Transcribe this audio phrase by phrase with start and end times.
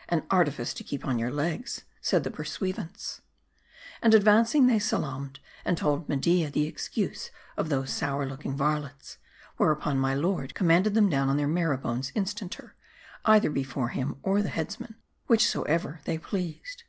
[0.08, 3.20] "An artifice to keep on your legs," said the pursuivants.
[4.02, 9.18] And advancing they salamed, and told Media the ex cuse of those sour looking varlets.
[9.58, 12.74] Whereupon my lord commanded them to down on their marrow bones instanter,
[13.26, 14.96] either before him or the headsman,
[15.28, 16.82] whichsoever they pleased.